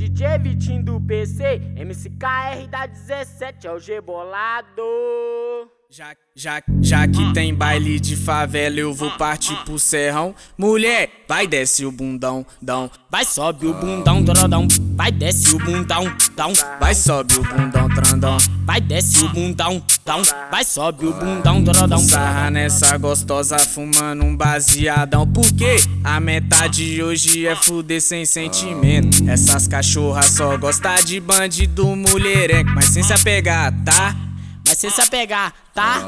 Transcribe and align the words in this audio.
DJ 0.00 0.38
Vitinho 0.38 0.82
do 0.82 0.98
PC, 0.98 1.60
MCKR 1.76 2.66
da 2.70 2.86
17 2.86 3.66
é 3.66 3.70
o 3.70 3.78
G 3.78 4.00
bolado. 4.00 4.82
Já, 5.92 6.14
já, 6.36 6.62
já 6.80 7.08
que 7.08 7.32
tem 7.32 7.52
baile 7.52 7.98
de 7.98 8.14
favela, 8.14 8.78
eu 8.78 8.94
vou 8.94 9.10
partir 9.10 9.56
pro 9.64 9.76
serrão. 9.76 10.32
Mulher, 10.56 11.10
vai 11.28 11.48
desce 11.48 11.84
o 11.84 11.90
bundão, 11.90 12.46
dão. 12.62 12.88
Vai 13.10 13.24
sobe 13.24 13.66
o 13.66 13.74
bundão, 13.74 14.24
trandão. 14.24 14.68
Vai 14.94 15.10
desce 15.10 15.52
o 15.52 15.58
bundão, 15.58 16.04
dão. 16.36 16.52
Vai 16.78 16.94
sobe 16.94 17.34
o 17.34 17.42
bundão, 17.42 17.88
trandão. 17.88 18.38
Vai 18.64 18.80
desce 18.80 19.24
o 19.24 19.28
bundão, 19.30 19.82
dão. 20.06 20.22
Vai 20.48 20.62
sobe 20.62 21.06
o 21.06 21.12
bundão, 21.12 21.64
trandão. 21.64 21.98
Sarra 21.98 22.52
nessa 22.52 22.96
gostosa 22.96 23.58
fumando 23.58 24.24
um 24.24 24.36
baseadão. 24.36 25.26
Porque 25.26 25.74
a 26.04 26.20
metade 26.20 27.02
hoje 27.02 27.48
é 27.48 27.56
fuder 27.56 28.00
sem 28.00 28.24
sentimento. 28.24 29.28
Essas 29.28 29.66
cachorras 29.66 30.26
só 30.26 30.56
gostam 30.56 31.02
de 31.04 31.18
bandido 31.18 31.84
mulherengo, 31.96 32.70
mas 32.76 32.84
sem 32.84 33.02
se 33.02 33.12
apegar, 33.12 33.74
tá? 33.84 34.14
Sem 34.80 34.88
se 34.88 34.98
apegar, 35.02 35.52
tá? 35.74 36.00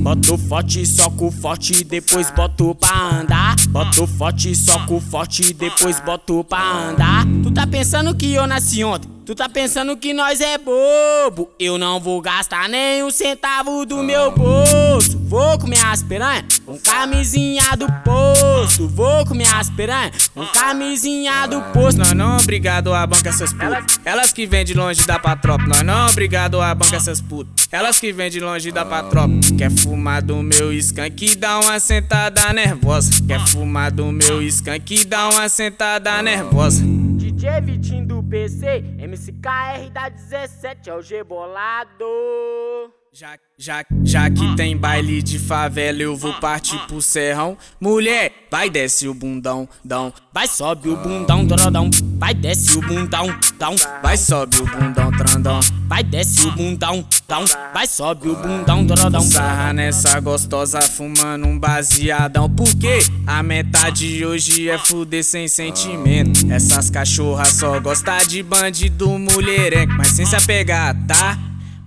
Boto 0.00 0.36
forte, 0.36 0.84
soco 0.84 1.30
forte, 1.30 1.84
depois 1.84 2.28
boto 2.32 2.74
pra 2.74 3.20
andar. 3.20 3.54
Boto 3.68 4.08
forte, 4.08 4.56
soco 4.56 4.98
forte, 4.98 5.54
depois 5.54 6.00
boto 6.00 6.42
pra 6.42 6.88
andar. 6.88 7.24
Tu 7.44 7.52
tá 7.52 7.64
pensando 7.64 8.12
que 8.16 8.34
eu 8.34 8.44
nasci 8.44 8.82
ontem? 8.82 9.17
Tu 9.28 9.34
tá 9.34 9.46
pensando 9.46 9.94
que 9.94 10.14
nós 10.14 10.40
é 10.40 10.56
bobo? 10.56 11.50
Eu 11.58 11.76
não 11.76 12.00
vou 12.00 12.18
gastar 12.18 12.66
nem 12.66 13.04
um 13.04 13.10
centavo 13.10 13.84
do 13.84 14.02
meu 14.02 14.32
bolso. 14.32 15.18
Vou 15.18 15.58
comer 15.58 15.84
as 15.84 16.02
piranha, 16.02 16.42
com 16.64 16.78
camisinha 16.78 17.76
do 17.76 17.86
posto. 18.02 18.88
Vou 18.88 19.26
comer 19.26 19.54
as 19.54 19.68
piranha, 19.68 20.10
com 20.34 20.46
camisinha 20.46 21.46
do 21.46 21.60
posto. 21.74 21.98
Nós 21.98 22.12
não 22.12 22.38
obrigado 22.38 22.94
a 22.94 23.06
banca 23.06 23.28
essas 23.28 23.52
putas. 23.52 24.00
Elas 24.02 24.32
que 24.32 24.46
vêm 24.46 24.64
de 24.64 24.72
longe 24.72 25.06
da 25.06 25.18
patropa. 25.18 25.66
Nós 25.66 25.82
não 25.82 26.08
obrigado 26.08 26.58
a 26.62 26.74
banca 26.74 26.96
essas 26.96 27.20
putas. 27.20 27.68
Elas 27.70 28.00
que 28.00 28.10
vêm 28.14 28.30
de 28.30 28.40
longe 28.40 28.72
da 28.72 28.86
patropa. 28.86 29.34
Quer 29.58 29.70
fumar 29.70 30.22
do 30.22 30.42
meu 30.42 30.72
skunk 30.72 31.36
dá 31.36 31.60
uma 31.60 31.78
sentada 31.78 32.50
nervosa. 32.54 33.22
Quer 33.26 33.46
fumar 33.46 33.92
do 33.92 34.10
meu 34.10 34.40
skunk 34.40 35.04
dá 35.04 35.28
uma 35.28 35.50
sentada 35.50 36.22
nervosa. 36.22 36.82
DJ 36.82 37.60
Vitinho 37.60 38.07
PC, 38.28 38.84
MCKR 38.98 39.90
da 39.92 40.08
17 40.10 40.90
é 40.90 40.94
o 40.94 41.00
G 41.00 41.24
bolado. 41.24 42.04
Já, 43.10 43.38
já, 43.56 43.84
já 44.04 44.30
que 44.30 44.54
tem 44.54 44.76
baile 44.76 45.22
de 45.22 45.38
favela, 45.38 46.02
eu 46.02 46.14
vou 46.14 46.34
partir 46.34 46.78
pro 46.86 47.00
serrão. 47.00 47.56
Mulher, 47.80 48.30
vai 48.50 48.68
desce 48.68 49.08
o 49.08 49.14
bundão, 49.14 49.66
dão. 49.82 50.12
Vai 50.32 50.46
sobe 50.46 50.90
o 50.90 50.96
bundão, 50.96 51.46
trandão. 51.46 51.90
Vai 52.18 52.34
desce 52.34 52.76
o 52.76 52.82
bundão, 52.82 53.26
dão. 53.58 53.74
Vai 54.02 54.16
sobe 54.16 54.58
o 54.58 54.66
bundão, 54.66 55.10
trandão. 55.10 55.60
Vai 55.98 56.04
desce 56.04 56.46
o 56.46 56.52
bundão, 56.52 57.04
dão. 57.26 57.44
Vai 57.74 57.84
sobe 57.84 58.28
o 58.28 58.36
bundão, 58.36 58.86
trandão. 58.86 59.20
Sarra 59.20 59.72
nessa 59.72 60.20
gostosa 60.20 60.80
fumando 60.80 61.44
um 61.44 61.58
baseadão. 61.58 62.48
Porque 62.48 63.00
a 63.26 63.42
metade 63.42 64.24
hoje 64.24 64.68
é 64.68 64.78
fuder 64.78 65.24
sem 65.24 65.48
sentimento. 65.48 66.52
Essas 66.52 66.88
cachorras 66.88 67.48
só 67.48 67.80
gostam 67.80 68.16
de 68.28 68.44
bandido 68.44 69.08
mulherengo, 69.08 69.94
mas 69.94 70.12
sem 70.12 70.24
se 70.24 70.36
apegar, 70.36 70.94
tá? 71.08 71.36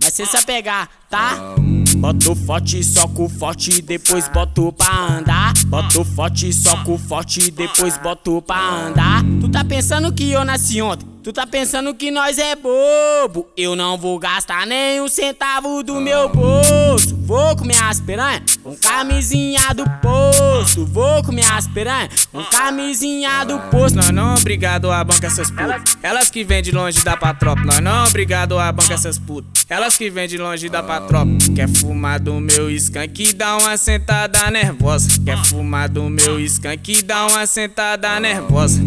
Mas 0.04 0.14
sem 0.14 0.26
se 0.26 0.36
apegar, 0.36 0.90
tá? 1.10 1.56
Boto 1.96 2.36
forte, 2.36 2.84
soco 2.84 3.30
forte, 3.30 3.82
depois 3.82 4.28
boto 4.28 4.74
pra 4.74 5.20
andar. 5.20 5.54
Boto 5.68 6.04
forte, 6.04 6.52
soco 6.52 6.98
forte, 6.98 7.50
depois 7.50 7.98
boto 7.98 8.42
pra 8.42 8.88
andar. 8.88 9.24
Tu 9.40 9.48
tá 9.48 9.64
pensando 9.64 10.12
que 10.12 10.32
eu 10.32 10.44
nasci 10.44 10.82
ontem? 10.82 11.11
Tu 11.24 11.32
tá 11.32 11.46
pensando 11.46 11.94
que 11.94 12.10
nós 12.10 12.40
é 12.40 12.56
bobo? 12.56 13.48
Eu 13.56 13.76
não 13.76 13.96
vou 13.96 14.18
gastar 14.18 14.66
nem 14.66 15.00
um 15.00 15.08
centavo 15.08 15.84
do 15.84 16.02
meu 16.02 16.28
bolso. 16.28 17.16
Vou 17.16 17.56
comer 17.56 17.78
as 17.84 18.02
piranha 18.02 18.42
com 18.64 18.76
camisinha 18.76 19.72
do 19.76 19.84
posto. 20.02 20.84
Vou 20.88 21.24
comer 21.24 21.46
as 21.52 21.68
piranha 21.68 22.10
com 22.32 22.44
camisinha 22.46 23.44
do 23.44 23.60
posto. 23.70 23.98
Nós 23.98 24.10
não 24.10 24.34
obrigado 24.34 24.90
a 24.90 25.04
banca 25.04 25.28
essas 25.28 25.52
putas. 25.52 25.96
Elas 26.02 26.32
que 26.32 26.44
vêm 26.44 26.64
de 26.64 26.72
longe 26.72 27.04
da 27.04 27.16
patropa. 27.16 27.62
Nós 27.66 27.82
não 27.82 28.04
obrigado 28.06 28.58
a 28.58 28.72
banca 28.72 28.96
essas 28.96 29.20
putas. 29.20 29.64
Elas 29.70 29.96
que 29.96 30.10
vêm 30.10 30.28
de 30.28 30.40
longe 30.40 30.70
da 30.70 30.82
patropa. 30.82 31.32
Quer 31.54 31.70
fumar 31.70 32.20
do 32.20 32.34
meu 32.42 32.72
skunk 32.72 33.34
dá 33.34 33.58
uma 33.58 33.78
sentada 33.78 34.50
nervosa. 34.50 35.08
Quer 35.24 35.38
fumar 35.46 35.88
do 35.88 36.10
meu 36.10 36.40
skunk 36.40 37.04
dá 37.04 37.28
uma 37.28 37.46
sentada 37.46 38.20
nervosa. 38.20 38.82